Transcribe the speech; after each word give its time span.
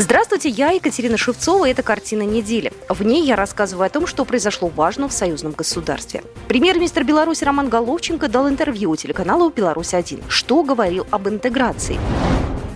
Здравствуйте, 0.00 0.48
я 0.48 0.70
Екатерина 0.70 1.16
Шевцова, 1.16 1.66
и 1.66 1.72
это 1.72 1.82
«Картина 1.82 2.22
недели». 2.22 2.72
В 2.88 3.02
ней 3.02 3.26
я 3.26 3.34
рассказываю 3.34 3.86
о 3.86 3.88
том, 3.88 4.06
что 4.06 4.24
произошло 4.24 4.68
важно 4.68 5.08
в 5.08 5.12
союзном 5.12 5.50
государстве. 5.50 6.22
Премьер-министр 6.46 7.02
Беларуси 7.02 7.42
Роман 7.42 7.68
Головченко 7.68 8.28
дал 8.28 8.48
интервью 8.48 8.94
телеканалу 8.94 9.50
«Беларусь-1». 9.50 10.22
Что 10.28 10.62
говорил 10.62 11.04
об 11.10 11.28
интеграции? 11.28 11.98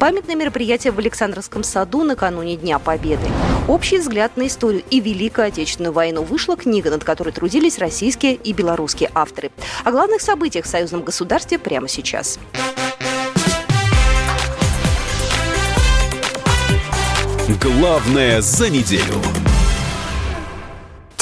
Памятное 0.00 0.34
мероприятие 0.34 0.92
в 0.92 0.98
Александровском 0.98 1.62
саду 1.62 2.02
накануне 2.02 2.56
Дня 2.56 2.80
Победы. 2.80 3.28
Общий 3.68 3.98
взгляд 3.98 4.36
на 4.36 4.48
историю 4.48 4.82
и 4.90 4.98
Великую 4.98 5.46
Отечественную 5.46 5.92
войну 5.92 6.24
вышла 6.24 6.56
книга, 6.56 6.90
над 6.90 7.04
которой 7.04 7.30
трудились 7.30 7.78
российские 7.78 8.34
и 8.34 8.52
белорусские 8.52 9.12
авторы. 9.14 9.52
О 9.84 9.92
главных 9.92 10.22
событиях 10.22 10.64
в 10.64 10.68
союзном 10.68 11.04
государстве 11.04 11.60
прямо 11.60 11.86
сейчас. 11.86 12.40
Главное 17.60 18.40
за 18.40 18.70
неделю. 18.70 19.20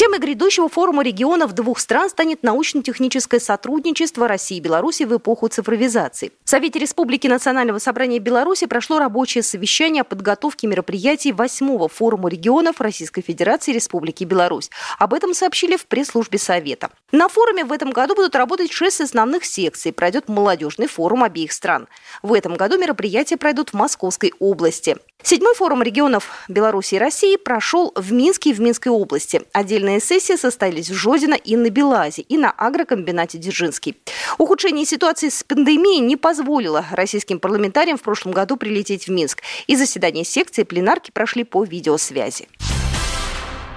Темой 0.01 0.19
грядущего 0.19 0.71
форума 0.71 1.03
регионов 1.03 1.53
двух 1.53 1.79
стран 1.79 2.09
станет 2.09 2.43
научно-техническое 2.43 3.39
сотрудничество 3.39 4.27
России 4.27 4.57
и 4.57 4.61
Беларуси 4.61 5.03
в 5.03 5.15
эпоху 5.15 5.49
цифровизации. 5.49 6.33
В 6.43 6.49
Совете 6.49 6.79
Республики 6.79 7.27
Национального 7.27 7.79
собрания 7.81 8.19
Беларуси 8.19 8.65
прошло 8.65 8.99
рабочее 8.99 9.43
совещание 9.43 10.01
о 10.01 10.05
подготовке 10.05 10.69
мероприятий 10.69 11.33
восьмого 11.33 11.91
форума 11.91 12.31
регионов 12.31 12.81
Российской 12.81 13.21
Федерации 13.21 13.73
и 13.73 13.75
Республики 13.75 14.25
Беларусь. 14.25 14.71
Об 14.99 15.13
этом 15.13 15.35
сообщили 15.35 15.77
в 15.77 15.85
пресс-службе 15.85 16.39
Совета. 16.39 16.89
На 17.13 17.29
форуме 17.29 17.67
в 17.67 17.71
этом 17.71 17.91
году 17.91 18.15
будут 18.15 18.35
работать 18.35 18.73
шесть 18.73 19.03
основных 19.03 19.45
секций. 19.45 19.93
Пройдет 19.93 20.31
молодежный 20.31 20.87
форум 20.87 21.25
обеих 21.25 21.53
стран. 21.53 21.89
В 22.23 22.33
этом 22.33 22.55
году 22.55 22.79
мероприятия 22.79 23.37
пройдут 23.37 23.69
в 23.69 23.75
Московской 23.75 24.33
области. 24.39 24.97
Седьмой 25.23 25.55
форум 25.55 25.83
регионов 25.83 26.31
Беларуси 26.49 26.95
и 26.95 26.99
России 26.99 27.37
прошел 27.37 27.93
в 27.95 28.11
Минске 28.11 28.51
и 28.51 28.53
в 28.55 28.61
Минской 28.61 28.91
области. 28.91 29.43
Отдельные 29.91 30.01
сессии 30.01 30.37
состоялись 30.37 30.89
в 30.89 30.95
Жодино 30.95 31.35
и 31.35 31.57
на 31.57 31.69
Белазе, 31.69 32.23
и 32.23 32.39
на 32.39 32.53
агрокомбинате 32.53 33.39
Дзержинский. 33.39 33.97
Ухудшение 34.39 34.85
ситуации 34.85 35.31
с 35.31 35.43
пандемией 35.43 35.99
не 35.99 36.17
позволило 36.17 36.87
российским 36.93 37.41
парламентариям 37.41 37.99
в 37.99 38.03
прошлом 38.03 38.33
году 38.33 38.57
прилететь 38.57 39.09
в 39.09 39.11
Минск. 39.11 39.43
И 39.67 39.75
заседания 39.75 40.25
секции 40.25 40.63
пленарки 40.63 41.11
прошли 41.11 41.43
по 41.43 41.65
видеосвязи. 41.65 42.47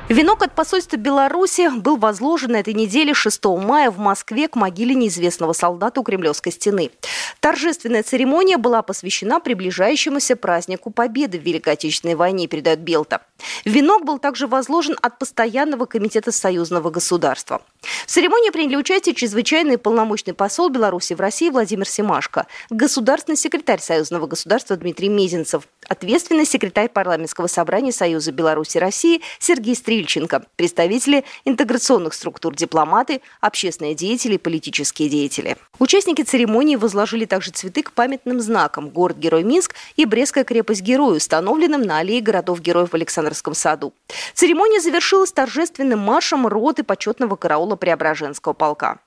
Венок 0.09 0.43
от 0.43 0.53
посольства 0.53 0.97
Беларуси 0.97 1.69
был 1.79 1.95
возложен 1.95 2.51
на 2.51 2.57
этой 2.57 2.73
неделе 2.73 3.13
6 3.13 3.45
мая 3.45 3.89
в 3.89 3.99
Москве 3.99 4.49
к 4.49 4.55
могиле 4.55 4.95
неизвестного 4.95 5.53
солдата 5.53 6.01
у 6.01 6.03
Кремлевской 6.03 6.51
стены. 6.51 6.91
Торжественная 7.39 8.03
церемония 8.03 8.57
была 8.57 8.81
посвящена 8.81 9.39
приближающемуся 9.39 10.35
празднику 10.35 10.91
Победы 10.91 11.39
в 11.39 11.43
Великой 11.43 11.73
Отечественной 11.73 12.15
войне, 12.15 12.47
передает 12.47 12.81
Белта. 12.81 13.21
Венок 13.63 14.03
был 14.03 14.19
также 14.19 14.47
возложен 14.47 14.97
от 15.01 15.19
Постоянного 15.19 15.85
комитета 15.85 16.33
союзного 16.33 16.89
государства. 16.89 17.61
В 18.05 18.09
церемонии 18.09 18.49
приняли 18.49 18.75
участие 18.75 19.15
чрезвычайный 19.15 19.77
полномочный 19.77 20.33
посол 20.33 20.69
Беларуси 20.69 21.13
в 21.13 21.21
России 21.21 21.49
Владимир 21.49 21.87
Семашко, 21.87 22.47
государственный 22.69 23.37
секретарь 23.37 23.79
союзного 23.79 24.27
государства 24.27 24.75
Дмитрий 24.75 25.09
Мезенцев, 25.09 25.63
ответственный 25.87 26.45
секретарь 26.45 26.89
парламентского 26.89 27.47
собрания 27.47 27.93
Союза 27.93 28.31
Беларуси 28.33 28.77
России 28.77 29.21
Сергей 29.39 29.75
Стрельченко, 29.93 30.43
представители 30.55 31.23
интеграционных 31.45 32.15
структур 32.15 32.55
дипломаты, 32.55 33.21
общественные 33.42 33.93
деятели 33.93 34.36
и 34.36 34.37
политические 34.39 35.08
деятели. 35.08 35.55
Участники 35.77 36.23
церемонии 36.23 36.76
возложили 36.76 37.26
также 37.26 37.52
цветы 37.52 37.83
к 37.83 37.92
памятным 37.92 38.42
знакам 38.42 38.89
город-герой 38.89 39.43
Минск 39.43 39.76
и 39.95 40.05
Брестская 40.05 40.45
крепость-герой, 40.45 41.17
установленным 41.17 41.83
на 41.83 41.99
аллее 41.99 42.21
городов-героев 42.21 42.89
в 42.89 42.95
Александровском 42.95 43.54
саду. 43.54 43.93
Церемония 44.33 44.80
завершилась 44.80 45.31
торжественным 45.31 45.99
маршем 45.99 46.48
роты 46.48 46.83
почетного 46.83 47.36
караула 47.36 47.75
Преображенского 47.75 48.54
полка. 48.54 48.98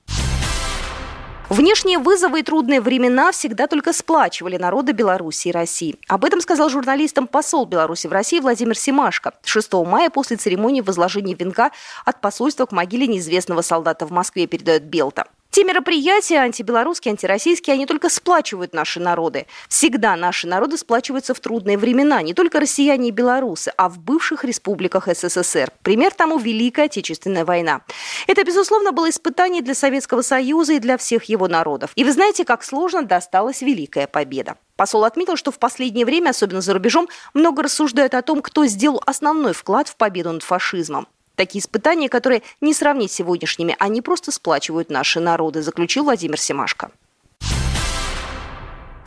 Внешние 1.49 1.99
вызовы 1.99 2.41
и 2.41 2.43
трудные 2.43 2.81
времена 2.81 3.31
всегда 3.31 3.69
только 3.69 3.93
сплачивали 3.93 4.57
народы 4.57 4.91
Беларуси 4.91 5.49
и 5.49 5.53
России. 5.53 5.97
Об 6.09 6.25
этом 6.25 6.41
сказал 6.41 6.69
журналистам 6.69 7.29
посол 7.29 7.67
Беларуси 7.67 8.09
в 8.09 8.13
России 8.13 8.41
Владимир 8.41 8.77
Семашко 8.77 9.33
6 9.45 9.73
мая 9.75 10.11
после 10.11 10.39
церемонии 10.39 10.81
возложения 10.81 11.35
венка 11.35 11.71
от 12.05 12.21
посольства 12.21 12.67
к 12.67 12.73
могиле 12.73 13.07
неизвестного 13.07 13.63
солдата 13.63 14.07
в 14.07 14.11
Москве, 14.11 14.49
передает 14.49 14.87
Белта. 14.87 15.29
Те 15.51 15.65
мероприятия, 15.65 16.39
антибелорусские, 16.39 17.13
антироссийские, 17.13 17.75
они 17.75 17.87
только 17.87 18.09
сплачивают 18.09 18.75
наши 18.75 19.01
народы. 19.01 19.47
Всегда 19.69 20.17
наши 20.17 20.47
народы 20.47 20.77
сплачиваются 20.77 21.35
в 21.35 21.41
трудные 21.41 21.79
времена, 21.79 22.21
не 22.23 22.35
только 22.35 22.61
россияне 22.61 23.09
и 23.09 23.13
белорусы, 23.13 23.73
а 23.77 23.89
в 23.89 23.99
бывших 23.99 24.45
республиках 24.45 25.09
СССР. 25.09 25.73
Пример 25.83 26.13
тому 26.13 26.39
Великая 26.39 26.85
Отечественная 26.85 27.45
война. 27.45 27.83
Это, 28.27 28.45
безусловно, 28.45 28.93
было 28.93 29.09
испытание 29.09 29.63
для 29.63 29.75
Советского 29.75 30.23
Союза 30.23 30.75
и 30.75 30.79
для 30.79 30.99
всех 30.99 31.25
его 31.25 31.49
народов. 31.49 31.91
И 31.95 32.05
вы 32.05 32.13
знаете, 32.13 32.45
как 32.45 32.63
сложно 32.63 33.03
досталась 33.03 33.63
Великая 33.63 34.07
Победа. 34.07 34.57
Посол 34.77 35.05
отметил, 35.05 35.37
что 35.37 35.51
в 35.51 35.59
последнее 35.59 36.05
время, 36.05 36.31
особенно 36.31 36.61
за 36.61 36.75
рубежом, 36.75 37.09
много 37.33 37.63
рассуждают 37.63 38.15
о 38.15 38.23
том, 38.23 38.43
кто 38.43 38.67
сделал 38.67 39.03
основной 39.07 39.55
вклад 39.55 39.89
в 39.89 39.97
победу 39.97 40.33
над 40.33 40.43
фашизмом. 40.43 41.09
Такие 41.37 41.61
испытания, 41.61 42.09
которые 42.09 42.43
не 42.61 42.75
сравнить 42.75 43.13
с 43.13 43.15
сегодняшними, 43.15 43.77
они 43.79 44.01
просто 44.01 44.33
сплачивают 44.33 44.91
наши 44.91 45.21
народы, 45.21 45.63
заключил 45.63 46.05
Владимир 46.05 46.41
Семашко. 46.41 46.91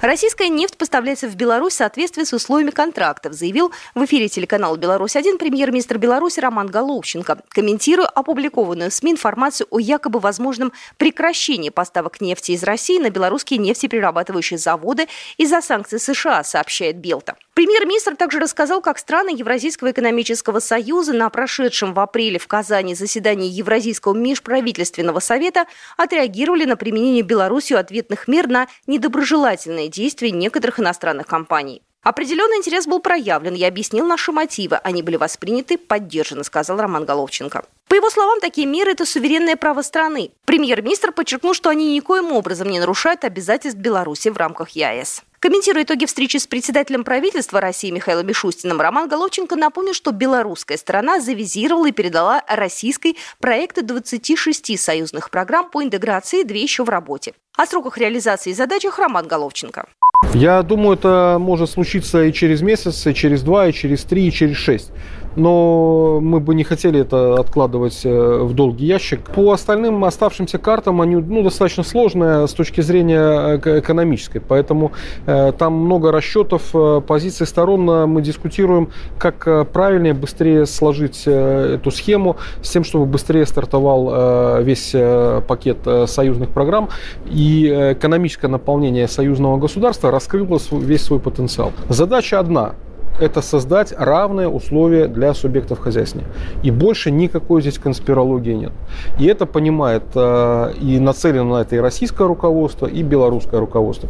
Российская 0.02 0.48
нефть 0.48 0.78
поставляется 0.78 1.28
в 1.28 1.36
Беларусь 1.36 1.74
в 1.74 1.78
соответствии 1.78 2.24
с 2.24 2.32
условиями 2.32 2.72
контрактов, 2.72 3.34
заявил 3.34 3.74
в 3.96 4.06
эфире 4.06 4.30
телеканала 4.30 4.78
«Беларусь-1» 4.78 5.38
премьер-министр 5.38 5.98
Беларуси 5.98 6.40
Роман 6.40 6.68
Головченко, 6.68 7.42
комментируя 7.50 8.08
опубликованную 8.08 8.92
в 8.92 8.94
СМИ 8.94 9.12
информацию 9.12 9.68
о 9.72 9.80
якобы 9.80 10.22
возможном 10.22 10.72
прекращении 10.96 11.70
поставок 11.70 12.22
нефти 12.22 12.54
из 12.54 12.64
России 12.64 12.98
на 12.98 13.10
белорусские 13.10 13.60
нефтеперерабатывающие 13.60 14.58
заводы 14.58 15.10
из-за 15.38 15.62
санкций 15.62 16.00
США, 16.00 16.46
сообщает 16.46 16.96
Белта. 17.00 17.36
Премьер-министр 17.54 18.16
также 18.16 18.40
рассказал, 18.40 18.80
как 18.82 19.00
страны 19.00 19.36
Евразийского 19.36 19.92
экономического 19.92 20.60
союза 20.60 21.12
на 21.12 21.30
прошедшем 21.30 21.94
в 21.94 22.00
апреле 22.00 22.40
в 22.40 22.48
Казани 22.48 22.96
заседании 22.96 23.50
Евразийского 23.50 24.14
межправительственного 24.14 25.20
совета 25.20 25.66
отреагировали 25.98 26.64
на 26.64 26.78
применение 26.78 27.22
Беларусью 27.22 27.78
ответных 27.78 28.30
мер 28.30 28.48
на 28.48 28.70
недоброжелательные 28.88 29.89
действия 29.90 30.32
некоторых 30.32 30.80
иностранных 30.80 31.28
компаний. 31.28 31.82
Определенный 32.02 32.58
интерес 32.58 32.88
был 32.88 33.02
проявлен, 33.02 33.54
я 33.56 33.68
объяснил 33.68 34.08
наши 34.08 34.32
мотивы. 34.32 34.78
Они 34.78 35.04
были 35.04 35.18
восприняты, 35.18 35.78
поддержаны, 35.78 36.46
сказал 36.46 36.78
Роман 36.78 37.04
Головченко. 37.04 37.66
По 37.88 37.96
его 37.96 38.10
словам, 38.10 38.40
такие 38.40 38.68
меры– 38.68 38.92
это 38.94 39.06
суверенное 39.06 39.58
право 39.58 39.82
страны. 39.82 40.32
Премьер-министр 40.46 41.12
подчеркнул, 41.12 41.54
что 41.54 41.70
они 41.70 41.94
никоим 41.96 42.32
образом 42.32 42.70
не 42.70 42.80
нарушают 42.80 43.26
обязательств 43.26 43.80
Беларуси 43.80 44.30
в 44.30 44.38
рамках 44.38 44.70
ЕАЭС. 44.70 45.24
Комментируя 45.40 45.86
итоги 45.86 46.06
встречи 46.06 46.36
с 46.36 46.48
председателем 46.48 47.06
правительства 47.06 47.62
России 47.62 47.92
Михаилом 47.92 48.28
Мишустиным, 48.28 48.82
Роман 48.82 49.08
Головченко 49.08 49.56
напомнил, 49.56 49.94
что 49.94 50.12
белорусская 50.12 50.78
сторона 50.78 51.22
завизировала 51.22 51.88
и 51.88 51.94
передала 51.94 52.44
российской 52.46 53.16
проекты 53.40 53.82
26 53.82 54.78
союзных 54.78 55.30
программ 55.30 55.70
по 55.70 55.82
интеграции, 55.82 56.44
две 56.44 56.62
еще 56.62 56.84
в 56.84 56.90
работе. 56.90 57.34
О 57.56 57.66
сроках 57.66 57.98
реализации 57.98 58.50
и 58.50 58.54
задачах 58.54 59.00
Роман 59.00 59.28
Головченко. 59.28 59.88
Я 60.34 60.62
думаю, 60.62 60.98
это 60.98 61.38
может 61.40 61.70
случиться 61.70 62.26
и 62.26 62.34
через 62.34 62.62
месяц, 62.62 63.08
и 63.08 63.14
через 63.14 63.42
два, 63.42 63.68
и 63.68 63.72
через 63.72 64.04
три, 64.04 64.28
и 64.28 64.32
через 64.34 64.58
шесть 64.58 64.92
но 65.40 66.20
мы 66.22 66.40
бы 66.40 66.54
не 66.54 66.64
хотели 66.64 67.00
это 67.00 67.36
откладывать 67.36 68.02
э, 68.04 68.40
в 68.44 68.54
долгий 68.54 68.86
ящик. 68.86 69.22
По 69.32 69.52
остальным 69.52 70.04
оставшимся 70.04 70.58
картам 70.58 71.02
они 71.02 71.16
ну, 71.16 71.44
достаточно 71.44 71.84
сложные 71.84 72.48
с 72.48 72.54
точки 72.54 72.82
зрения 72.82 73.60
э, 73.64 73.80
экономической, 73.80 74.40
поэтому 74.40 74.92
э, 75.26 75.52
там 75.58 75.74
много 75.74 76.12
расчетов, 76.12 76.70
э, 76.74 77.02
позиций 77.06 77.48
сторон. 77.48 78.10
Мы 78.10 78.22
дискутируем, 78.22 78.90
как 79.18 79.70
правильнее, 79.72 80.14
быстрее 80.14 80.66
сложить 80.66 81.24
э, 81.26 81.76
эту 81.76 81.92
схему 81.92 82.38
с 82.62 82.70
тем, 82.70 82.84
чтобы 82.84 83.06
быстрее 83.06 83.46
стартовал 83.46 84.10
э, 84.12 84.64
весь 84.64 84.92
э, 84.94 85.42
пакет 85.48 85.78
э, 85.86 86.08
союзных 86.08 86.50
программ 86.50 86.90
и 87.26 87.94
экономическое 87.94 88.48
наполнение 88.48 89.08
союзного 89.08 89.58
государства 89.58 90.12
раскрыло 90.12 90.60
весь 90.72 91.04
свой 91.04 91.20
потенциал. 91.20 91.72
Задача 91.90 92.40
одна 92.40 92.74
это 93.20 93.42
создать 93.42 93.94
равные 93.98 94.48
условия 94.48 95.08
для 95.08 95.34
субъектов 95.34 95.80
хозяйствования. 95.80 96.30
И 96.64 96.72
больше 96.72 97.12
никакой 97.12 97.62
здесь 97.62 97.78
конспирологии 97.78 98.54
нет. 98.54 98.72
И 99.20 99.26
это 99.26 99.46
понимает 99.46 100.04
э, 100.16 100.74
и 100.82 101.00
нацелено 101.00 101.58
на 101.58 101.62
это 101.62 101.76
и 101.76 101.80
российское 101.80 102.28
руководство, 102.28 102.88
и 102.88 103.04
белорусское 103.04 103.60
руководство. 103.60 104.10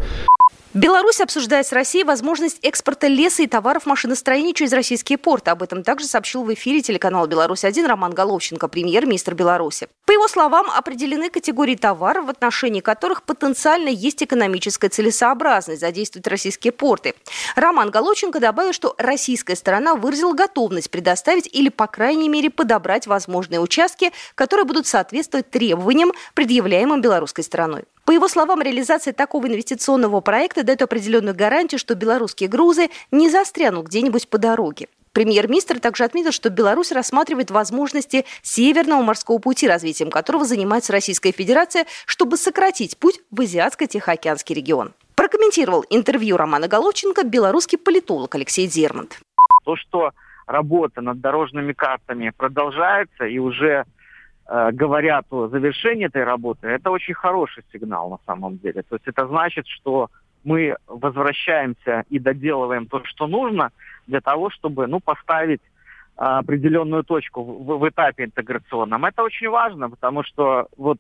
Беларусь 0.75 1.19
обсуждает 1.19 1.65
с 1.65 1.71
Россией 1.71 2.03
возможность 2.03 2.59
экспорта 2.61 3.07
леса 3.07 3.41
и 3.41 3.47
товаров 3.47 3.87
машиностроения 3.87 4.53
через 4.53 4.71
российские 4.71 5.17
порты. 5.17 5.49
Об 5.49 5.63
этом 5.63 5.83
также 5.83 6.05
сообщил 6.05 6.43
в 6.43 6.53
эфире 6.53 6.83
телеканала 6.83 7.25
«Беларусь-1» 7.25 7.87
Роман 7.87 8.13
Головченко, 8.13 8.67
премьер-министр 8.67 9.33
Беларуси. 9.33 9.87
По 10.05 10.11
его 10.11 10.27
словам, 10.27 10.69
определены 10.69 11.31
категории 11.31 11.75
товаров, 11.75 12.27
в 12.27 12.29
отношении 12.29 12.81
которых 12.81 13.23
потенциально 13.23 13.89
есть 13.89 14.21
экономическая 14.21 14.89
целесообразность 14.89 15.81
задействовать 15.81 16.27
российские 16.27 16.71
порты. 16.71 17.15
Роман 17.55 17.89
Головченко 17.89 18.39
добавил, 18.39 18.71
что 18.71 18.93
российская 18.99 19.55
сторона 19.55 19.95
выразила 19.95 20.33
готовность 20.33 20.91
предоставить 20.91 21.49
или, 21.51 21.69
по 21.69 21.87
крайней 21.87 22.29
мере, 22.29 22.51
подобрать 22.51 23.07
возможные 23.07 23.59
участки, 23.59 24.11
которые 24.35 24.65
будут 24.65 24.85
соответствовать 24.85 25.49
требованиям, 25.49 26.11
предъявляемым 26.35 27.01
белорусской 27.01 27.43
стороной. 27.43 27.85
По 28.09 28.11
его 28.11 28.27
словам, 28.27 28.63
реализация 28.63 29.13
такого 29.13 29.45
инвестиционного 29.45 30.19
проекта 30.21 30.63
дает 30.63 30.81
определенную 30.81 31.35
гарантию, 31.35 31.77
что 31.77 31.93
белорусские 31.93 32.49
грузы 32.49 32.89
не 33.11 33.29
застрянут 33.29 33.85
где-нибудь 33.85 34.29
по 34.29 34.39
дороге. 34.39 34.87
Премьер-министр 35.11 35.79
также 35.79 36.05
отметил, 36.05 36.31
что 36.31 36.49
Беларусь 36.49 36.91
рассматривает 36.91 37.51
возможности 37.51 38.25
Северного 38.41 39.03
морского 39.03 39.37
пути, 39.37 39.67
развитием 39.67 40.09
которого 40.09 40.43
занимается 40.43 40.91
Российская 40.91 41.31
Федерация, 41.31 41.85
чтобы 42.07 42.37
сократить 42.37 42.97
путь 42.97 43.19
в 43.29 43.41
Азиатско-Тихоокеанский 43.41 44.55
регион. 44.55 44.93
Прокомментировал 45.13 45.85
интервью 45.91 46.35
Романа 46.35 46.67
Головченко 46.67 47.23
белорусский 47.23 47.77
политолог 47.77 48.33
Алексей 48.33 48.65
Зермонт. 48.65 49.19
То, 49.65 49.75
что 49.75 50.13
работа 50.47 51.01
над 51.01 51.21
дорожными 51.21 51.73
картами 51.73 52.33
продолжается 52.35 53.25
и 53.25 53.37
уже 53.37 53.85
говорят 54.71 55.25
о 55.29 55.47
завершении 55.47 56.07
этой 56.07 56.23
работы, 56.23 56.67
это 56.67 56.89
очень 56.89 57.13
хороший 57.13 57.63
сигнал 57.71 58.09
на 58.09 58.19
самом 58.25 58.57
деле. 58.57 58.81
То 58.81 58.95
есть 58.95 59.07
это 59.07 59.27
значит, 59.27 59.67
что 59.67 60.09
мы 60.43 60.75
возвращаемся 60.87 62.03
и 62.09 62.19
доделываем 62.19 62.87
то, 62.87 63.03
что 63.03 63.27
нужно 63.27 63.71
для 64.07 64.21
того, 64.21 64.49
чтобы 64.49 64.87
ну, 64.87 64.99
поставить 64.99 65.61
а, 66.15 66.39
определенную 66.39 67.03
точку 67.03 67.43
в, 67.43 67.77
в 67.77 67.89
этапе 67.89 68.25
интеграционном. 68.25 69.05
Это 69.05 69.23
очень 69.23 69.49
важно, 69.49 69.89
потому 69.89 70.23
что 70.23 70.67
вот 70.77 70.97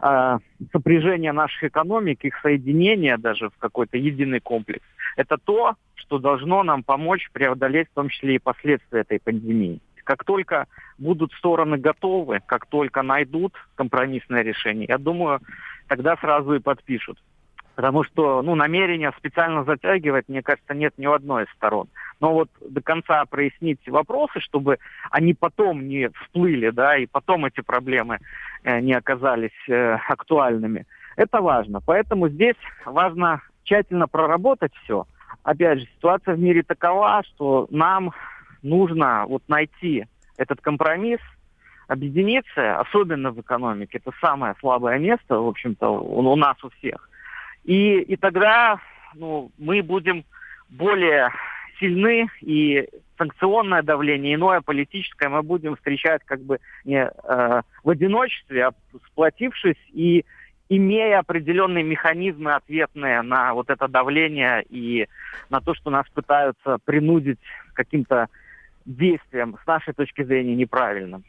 а, 0.00 0.38
сопряжение 0.72 1.32
наших 1.32 1.64
экономик, 1.64 2.24
их 2.24 2.34
соединение 2.42 3.16
даже 3.16 3.48
в 3.48 3.56
какой-то 3.58 3.96
единый 3.96 4.40
комплекс, 4.40 4.84
это 5.16 5.38
то, 5.38 5.76
что 5.94 6.18
должно 6.18 6.62
нам 6.62 6.82
помочь 6.82 7.30
преодолеть 7.32 7.88
в 7.90 7.94
том 7.94 8.08
числе 8.08 8.36
и 8.36 8.38
последствия 8.38 9.00
этой 9.00 9.18
пандемии. 9.18 9.80
Как 10.04 10.24
только 10.24 10.66
будут 10.98 11.32
стороны 11.32 11.76
готовы, 11.78 12.40
как 12.46 12.66
только 12.66 13.02
найдут 13.02 13.54
компромиссное 13.74 14.42
решение, 14.42 14.86
я 14.88 14.98
думаю, 14.98 15.40
тогда 15.88 16.16
сразу 16.16 16.54
и 16.54 16.60
подпишут. 16.60 17.18
Потому 17.74 18.04
что 18.04 18.42
ну, 18.42 18.54
намерения 18.54 19.12
специально 19.18 19.64
затягивать, 19.64 20.28
мне 20.28 20.42
кажется, 20.42 20.74
нет 20.74 20.94
ни 20.96 21.06
у 21.06 21.12
одной 21.12 21.44
из 21.44 21.48
сторон. 21.56 21.88
Но 22.20 22.32
вот 22.32 22.48
до 22.60 22.80
конца 22.80 23.24
прояснить 23.24 23.80
вопросы, 23.88 24.38
чтобы 24.38 24.78
они 25.10 25.34
потом 25.34 25.88
не 25.88 26.08
всплыли, 26.10 26.70
да, 26.70 26.96
и 26.96 27.06
потом 27.06 27.46
эти 27.46 27.62
проблемы 27.62 28.18
э, 28.62 28.80
не 28.80 28.92
оказались 28.92 29.50
э, 29.68 29.98
актуальными, 30.08 30.86
это 31.16 31.40
важно. 31.40 31.80
Поэтому 31.84 32.28
здесь 32.28 32.56
важно 32.84 33.42
тщательно 33.64 34.06
проработать 34.06 34.72
все. 34.84 35.06
Опять 35.42 35.80
же, 35.80 35.86
ситуация 35.96 36.36
в 36.36 36.38
мире 36.38 36.62
такова, 36.62 37.22
что 37.24 37.66
нам 37.70 38.12
нужно 38.64 39.26
вот 39.26 39.42
найти 39.48 40.06
этот 40.36 40.60
компромисс, 40.60 41.20
объединиться, 41.86 42.80
особенно 42.80 43.30
в 43.30 43.40
экономике, 43.40 43.98
это 43.98 44.10
самое 44.20 44.54
слабое 44.58 44.98
место, 44.98 45.38
в 45.38 45.46
общем-то, 45.46 45.88
у, 45.88 46.20
у 46.20 46.36
нас 46.36 46.56
у 46.64 46.70
всех. 46.70 47.08
И, 47.64 47.98
и 47.98 48.16
тогда 48.16 48.80
ну, 49.14 49.50
мы 49.58 49.82
будем 49.82 50.24
более 50.70 51.30
сильны, 51.78 52.28
и 52.40 52.88
санкционное 53.18 53.82
давление, 53.82 54.34
иное 54.34 54.60
политическое 54.60 55.28
мы 55.28 55.42
будем 55.42 55.76
встречать 55.76 56.22
как 56.24 56.40
бы 56.40 56.58
не 56.84 57.06
э, 57.06 57.62
в 57.82 57.90
одиночестве, 57.90 58.66
а 58.66 58.72
сплотившись 59.06 59.78
и 59.92 60.24
имея 60.68 61.18
определенные 61.18 61.84
механизмы 61.84 62.54
ответные 62.54 63.22
на 63.22 63.54
вот 63.54 63.70
это 63.70 63.86
давление 63.88 64.64
и 64.68 65.06
на 65.50 65.60
то, 65.60 65.74
что 65.74 65.90
нас 65.90 66.06
пытаются 66.14 66.78
принудить 66.84 67.40
каким-то 67.74 68.28
действием, 68.84 69.56
с 69.62 69.66
нашей 69.66 69.94
точки 69.94 70.24
зрения, 70.24 70.54
неправильным. 70.54 71.24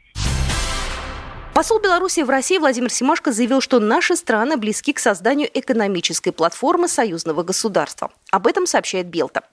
Посол 1.56 1.80
Беларуси 1.80 2.20
в 2.20 2.28
России 2.28 2.58
Владимир 2.58 2.90
Симашко 2.90 3.32
заявил, 3.32 3.62
что 3.62 3.80
наши 3.80 4.14
страны 4.14 4.58
близки 4.58 4.92
к 4.92 4.98
созданию 4.98 5.48
экономической 5.54 6.30
платформы 6.30 6.86
союзного 6.86 7.44
государства. 7.44 8.10
Об 8.36 8.46
этом 8.46 8.66
сообщает 8.66 9.06
Белта. 9.06 9.44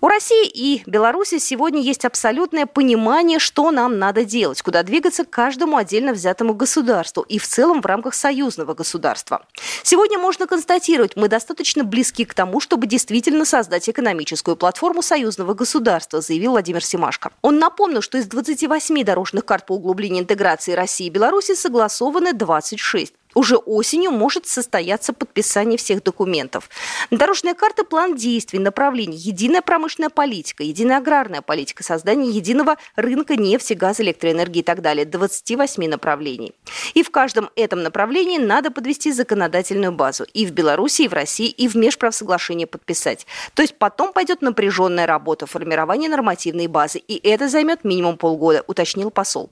У 0.00 0.06
России 0.06 0.48
и 0.48 0.82
Беларуси 0.86 1.38
сегодня 1.38 1.80
есть 1.80 2.04
абсолютное 2.04 2.66
понимание, 2.66 3.40
что 3.40 3.72
нам 3.72 3.98
надо 3.98 4.24
делать, 4.24 4.62
куда 4.62 4.84
двигаться 4.84 5.24
каждому 5.24 5.76
отдельно 5.76 6.12
взятому 6.12 6.54
государству 6.54 7.22
и 7.22 7.38
в 7.38 7.46
целом 7.48 7.80
в 7.80 7.86
рамках 7.86 8.14
союзного 8.14 8.74
государства. 8.74 9.44
Сегодня 9.82 10.18
можно 10.18 10.46
констатировать, 10.46 11.16
мы 11.16 11.26
достаточно 11.26 11.82
близки 11.82 12.24
к 12.24 12.34
тому, 12.34 12.60
чтобы 12.60 12.86
действительно 12.86 13.44
создать 13.44 13.88
экономическую 13.88 14.56
платформу 14.56 15.02
союзного 15.02 15.54
государства, 15.54 16.20
заявил 16.20 16.52
Владимир 16.52 16.84
Симашко. 16.84 17.32
Он 17.42 17.58
напомнил, 17.58 18.02
что 18.02 18.18
из 18.18 18.26
28 18.26 19.02
дорожных 19.04 19.44
карт 19.44 19.66
по 19.66 19.72
углублению 19.72 20.22
интеграции 20.22 20.72
России 20.72 21.08
и 21.08 21.10
Беларуси 21.10 21.54
согласованы 21.54 22.32
26 22.32 23.14
уже 23.34 23.56
осенью 23.56 24.10
может 24.10 24.46
состояться 24.46 25.12
подписание 25.12 25.78
всех 25.78 26.02
документов. 26.02 26.68
Дорожная 27.10 27.54
карта– 27.54 27.84
план 27.92 28.16
действий, 28.16 28.58
направлений, 28.58 29.16
единая 29.16 29.62
промышленная 29.62 30.10
политика, 30.10 30.62
единая 30.62 30.98
аграрная 30.98 31.42
политика, 31.42 31.82
создание 31.82 32.30
единого 32.30 32.76
рынка 32.96 33.36
нефти, 33.36 33.74
газа, 33.74 34.02
электроэнергии 34.02 34.60
и 34.60 34.62
так 34.62 34.82
далее. 34.82 35.04
28 35.04 35.88
направлений. 35.88 36.52
И 36.94 37.02
в 37.02 37.10
каждом 37.10 37.50
этом 37.56 37.82
направлении 37.82 38.38
надо 38.38 38.70
подвести 38.70 39.12
законодательную 39.12 39.92
базу. 39.92 40.24
И 40.32 40.46
в 40.46 40.52
Беларуси, 40.52 41.02
и 41.02 41.08
в 41.08 41.12
России, 41.12 41.48
и 41.48 41.68
в 41.68 41.74
межправсоглашение 41.76 42.66
подписать. 42.66 43.26
То 43.54 43.62
есть 43.62 43.76
потом 43.78 44.12
пойдет 44.12 44.42
напряженная 44.42 45.06
работа, 45.06 45.46
формирование 45.46 46.08
нормативной 46.08 46.66
базы. 46.66 46.98
И 46.98 47.20
это 47.28 47.48
займет 47.48 47.84
минимум 47.84 48.16
полгода, 48.16 48.64
уточнил 48.66 49.10
посол. 49.10 49.50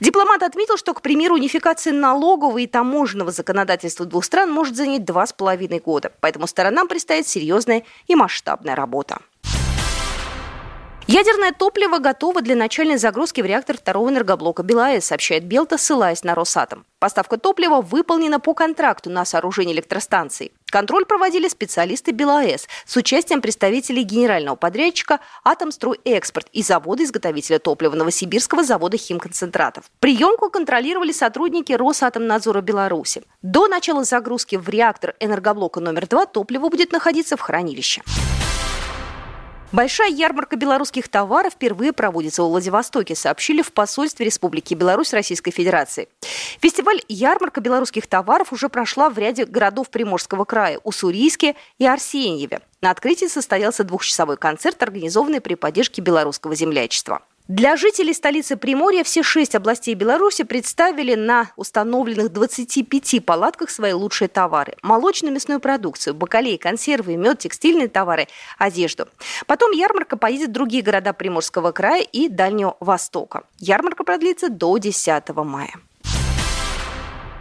Дипломат 0.00 0.42
отметил, 0.42 0.76
что, 0.76 0.94
к 0.94 1.02
примеру, 1.02 1.34
унификация 1.34 1.92
налогового 1.92 2.58
и 2.58 2.66
таможенного 3.14 3.30
законодательства 3.30 4.06
двух 4.06 4.24
стран 4.24 4.50
может 4.50 4.76
занять 4.76 5.04
два 5.04 5.26
с 5.26 5.32
половиной 5.32 5.78
года. 5.78 6.10
Поэтому 6.20 6.46
сторонам 6.46 6.88
предстоит 6.88 7.26
серьезная 7.26 7.84
и 8.08 8.14
масштабная 8.14 8.74
работа. 8.74 9.18
Ядерное 11.06 11.52
топливо 11.52 11.98
готово 11.98 12.40
для 12.40 12.56
начальной 12.56 12.96
загрузки 12.96 13.42
в 13.42 13.44
реактор 13.44 13.76
второго 13.76 14.08
энергоблока 14.08 14.62
БелАЭС, 14.62 15.04
сообщает 15.04 15.44
Белта, 15.44 15.76
ссылаясь 15.76 16.24
на 16.24 16.34
Росатом. 16.34 16.86
Поставка 16.98 17.36
топлива 17.36 17.82
выполнена 17.82 18.40
по 18.40 18.54
контракту 18.54 19.10
на 19.10 19.26
сооружение 19.26 19.76
электростанции. 19.76 20.52
Контроль 20.70 21.04
проводили 21.04 21.46
специалисты 21.48 22.12
БелАЭС 22.12 22.68
с 22.86 22.96
участием 22.96 23.42
представителей 23.42 24.02
генерального 24.02 24.56
подрядчика 24.56 25.20
«Атомстройэкспорт» 25.44 26.48
и 26.52 26.62
завода-изготовителя 26.62 27.58
топлива 27.58 27.94
Новосибирского 27.94 28.64
завода 28.64 28.96
химконцентратов. 28.96 29.90
Приемку 30.00 30.48
контролировали 30.48 31.12
сотрудники 31.12 31.74
Росатомнадзора 31.74 32.62
Беларуси. 32.62 33.24
До 33.42 33.68
начала 33.68 34.04
загрузки 34.04 34.56
в 34.56 34.70
реактор 34.70 35.14
энергоблока 35.20 35.80
номер 35.80 36.06
2 36.06 36.24
топливо 36.26 36.70
будет 36.70 36.92
находиться 36.92 37.36
в 37.36 37.42
хранилище. 37.42 38.02
Большая 39.74 40.08
ярмарка 40.08 40.54
белорусских 40.54 41.08
товаров 41.08 41.54
впервые 41.54 41.92
проводится 41.92 42.44
в 42.44 42.46
Владивостоке, 42.46 43.16
сообщили 43.16 43.60
в 43.60 43.72
посольстве 43.72 44.24
Республики 44.24 44.72
Беларусь 44.72 45.12
Российской 45.12 45.50
Федерации. 45.50 46.08
Фестиваль 46.60 47.00
«Ярмарка 47.08 47.60
белорусских 47.60 48.06
товаров» 48.06 48.52
уже 48.52 48.68
прошла 48.68 49.10
в 49.10 49.18
ряде 49.18 49.44
городов 49.46 49.90
Приморского 49.90 50.44
края– 50.44 50.78
Уссурийске 50.84 51.56
и 51.78 51.86
Арсеньеве. 51.86 52.60
На 52.82 52.92
открытии 52.92 53.26
состоялся 53.26 53.82
двухчасовой 53.82 54.36
концерт, 54.36 54.80
организованный 54.80 55.40
при 55.40 55.56
поддержке 55.56 56.00
белорусского 56.00 56.54
землячества. 56.54 57.22
Для 57.46 57.76
жителей 57.76 58.14
столицы 58.14 58.56
Приморья 58.56 59.04
все 59.04 59.22
шесть 59.22 59.54
областей 59.54 59.94
Беларуси 59.94 60.44
представили 60.44 61.14
на 61.14 61.50
установленных 61.56 62.32
25 62.32 63.22
палатках 63.22 63.68
свои 63.68 63.92
лучшие 63.92 64.28
товары. 64.28 64.76
Молочную 64.80 65.34
мясную 65.34 65.60
продукцию, 65.60 66.14
бакалей, 66.14 66.56
консервы, 66.56 67.16
мед, 67.16 67.40
текстильные 67.40 67.88
товары, 67.88 68.28
одежду. 68.56 69.08
Потом 69.46 69.72
ярмарка 69.72 70.16
поедет 70.16 70.48
в 70.48 70.52
другие 70.52 70.82
города 70.82 71.12
Приморского 71.12 71.72
края 71.72 72.02
и 72.02 72.30
Дальнего 72.30 72.78
Востока. 72.80 73.44
Ярмарка 73.58 74.04
продлится 74.04 74.48
до 74.48 74.78
10 74.78 75.28
мая. 75.36 75.74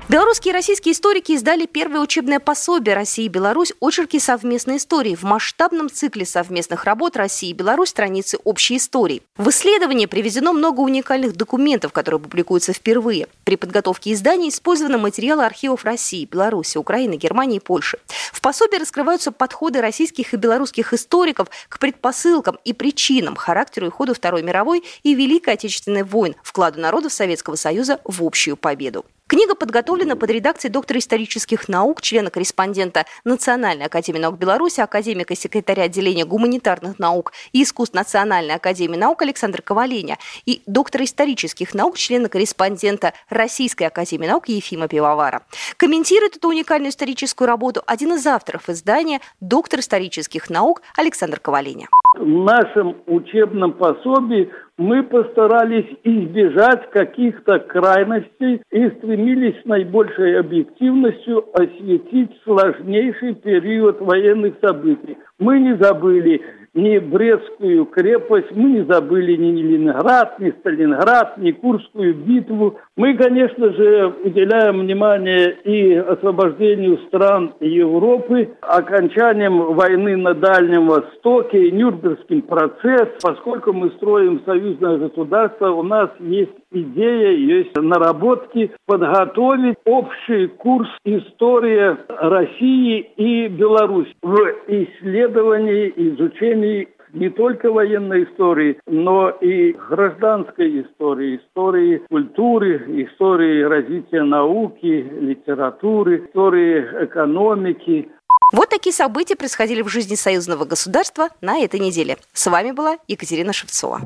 Белорусские 0.10 0.52
и 0.52 0.56
российские 0.56 0.94
историки 0.94 1.32
издали 1.32 1.66
первое 1.66 2.02
учебное 2.02 2.42
пособие 2.42 2.94
«Россия 2.94 3.26
и 3.26 3.30
Беларусь. 3.30 3.72
Очерки 3.80 4.20
совместной 4.20 4.76
истории» 4.76 5.16
в 5.16 5.24
масштабном 5.24 5.90
цикле 5.90 6.26
совместных 6.26 6.84
работ 6.84 7.16
«Россия 7.16 7.52
и 7.52 7.54
Беларусь. 7.54 7.90
Страницы 7.90 8.38
общей 8.44 8.78
истории». 8.78 9.24
В 9.38 9.50
исследовании 9.50 10.06
привезено 10.06 10.52
много 10.52 10.82
уникальных 10.82 11.38
документов, 11.38 11.94
которые 11.94 12.20
публикуются 12.20 12.74
впервые. 12.74 13.28
При 13.46 13.56
подготовке 13.56 14.12
издания 14.12 14.50
использованы 14.50 14.98
материалы 14.98 15.46
архивов 15.46 15.86
России, 15.86 16.28
Беларуси, 16.30 16.78
Украины, 16.78 17.16
Германии 17.16 17.58
и 17.58 17.62
Польши. 17.62 17.98
В 18.34 18.42
пособии 18.42 18.76
раскрываются 18.76 19.32
подходы 19.32 19.80
российских 19.80 20.34
и 20.34 20.38
белорусских 20.38 20.94
историков 20.94 21.48
к 21.70 21.80
предпосылкам 21.80 22.60
и 22.66 22.74
причинам, 22.74 23.38
характеру 23.38 23.88
и 23.88 23.90
ходу 23.90 24.14
Второй 24.14 24.44
мировой 24.44 24.84
и 25.04 25.16
Великой 25.16 25.54
Отечественной 25.54 26.04
войн, 26.04 26.36
вкладу 26.44 26.82
народов 26.82 27.14
Советского 27.14 27.56
Союза 27.56 28.02
в 28.04 28.22
общую 28.22 28.58
победу. 28.58 29.06
Книга 29.34 29.56
подготовлена 29.56 30.16
под 30.16 30.30
редакцией 30.30 30.72
доктора 30.72 31.00
исторических 31.00 31.68
наук, 31.68 32.04
члена-корреспондента 32.04 33.08
Национальной 33.24 33.88
академии 33.88 34.20
наук 34.20 34.38
Беларуси, 34.38 34.80
академика 34.80 35.36
секретаря 35.36 35.86
отделения 35.86 36.24
гуманитарных 36.24 37.00
наук 37.00 37.34
и 37.52 37.64
искусств 37.64 37.96
Национальной 37.96 38.54
академии 38.54 38.96
наук 38.96 39.24
Александра 39.24 39.64
Коваленя 39.64 40.20
и 40.46 40.62
доктора 40.68 41.04
исторических 41.06 41.74
наук, 41.74 41.98
члена-корреспондента 41.98 43.14
Российской 43.28 43.86
академии 43.86 44.28
наук 44.28 44.50
Ефима 44.50 44.88
Пивовара. 44.88 45.42
Комментирует 45.78 46.36
эту 46.36 46.50
уникальную 46.50 46.92
историческую 46.92 47.48
работу 47.48 47.82
один 47.88 48.14
из 48.14 48.28
авторов 48.28 48.70
издания, 48.70 49.20
доктор 49.40 49.80
исторических 49.80 50.52
наук 50.52 50.84
Александр 50.96 51.40
Коваленя. 51.40 51.88
В 52.16 52.28
нашем 52.28 52.98
учебном 53.08 53.74
пособии 53.74 54.52
мы 54.78 55.02
постарались 55.02 55.88
избежать 56.04 56.90
каких-то 56.92 57.58
крайностей 57.58 58.62
и 58.72 58.90
стремились 58.98 59.60
с 59.62 59.66
наибольшей 59.66 60.40
объективностью 60.40 61.44
осветить 61.54 62.30
сложнейший 62.44 63.34
период 63.34 64.00
военных 64.00 64.54
событий. 64.62 65.18
Мы 65.40 65.60
не 65.60 65.76
забыли 65.78 66.42
ни 66.76 66.98
Брестскую 66.98 67.86
крепость, 67.86 68.52
мы 68.52 68.72
не 68.72 68.86
забыли 68.86 69.36
ни 69.36 69.62
Ленинград, 69.62 70.40
ни 70.40 70.52
Сталинград, 70.52 71.38
ни 71.38 71.52
Курскую 71.52 72.16
битву. 72.16 72.78
Мы, 72.96 73.16
конечно 73.18 73.74
же, 73.74 74.14
уделяем 74.24 74.82
внимание 74.82 75.58
и 75.64 75.96
освобождению 75.96 77.00
стран 77.08 77.56
Европы, 77.60 78.52
окончанием 78.62 79.74
войны 79.74 80.16
на 80.16 80.36
Дальнем 80.36 80.86
Востоке, 80.86 81.72
Нюрнбергским 81.72 82.44
процесс. 82.44 83.10
Поскольку 83.24 83.74
мы 83.74 83.90
строим 83.98 84.44
союзное 84.46 84.98
государство, 84.98 85.72
у 85.72 85.82
нас 85.82 86.12
есть 86.20 86.52
идея, 86.72 87.32
есть 87.32 87.76
наработки 87.76 88.72
подготовить 88.86 89.78
общий 89.86 90.46
курс 90.46 90.90
истории 91.04 91.98
России 92.08 93.10
и 93.18 93.48
Беларуси 93.48 94.14
в 94.22 94.38
исследовании, 94.68 95.92
изучении 95.96 96.90
не 97.14 97.30
только 97.30 97.72
военной 97.72 98.26
истории, 98.26 98.80
но 98.88 99.30
и 99.30 99.74
гражданской 99.90 100.82
истории, 100.82 101.38
истории 101.38 102.02
культуры, 102.10 102.78
истории 103.04 103.64
развития 103.64 104.24
науки, 104.24 105.08
литературы, 105.22 106.26
истории 106.26 107.06
экономики. 107.06 108.10
Вот 108.52 108.70
такие 108.70 108.94
события 108.94 109.36
происходили 109.36 109.82
в 109.82 109.88
жизни 109.88 110.16
союзного 110.16 110.66
государства 110.66 111.30
на 111.42 111.60
этой 111.60 111.80
неделе. 111.80 112.18
С 112.34 112.48
вами 112.48 112.72
была 112.72 112.98
Екатерина 113.08 113.54
Шевцова. 113.54 114.00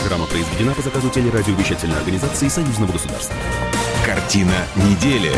Программа 0.00 0.26
произведена 0.26 0.74
по 0.74 0.82
заказу 0.82 1.10
телерадиовещательной 1.10 1.96
организации 1.96 2.48
Союзного 2.48 2.92
государства. 2.92 3.34
Картина 4.04 4.66
недели. 4.76 5.32